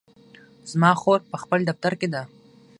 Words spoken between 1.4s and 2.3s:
خپل دفتر کې ده